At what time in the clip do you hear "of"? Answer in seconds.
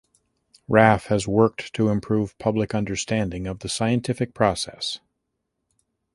3.45-3.59